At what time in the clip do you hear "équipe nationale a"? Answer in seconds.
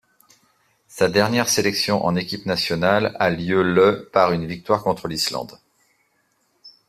2.15-3.29